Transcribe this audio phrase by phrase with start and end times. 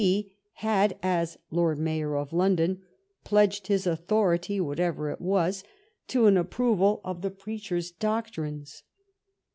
[0.01, 2.81] P., had, as Lord Mayor of London,
[3.23, 5.63] pledged his authority, whatever it was,
[6.07, 8.81] to an approval of the preacher^s doctrines.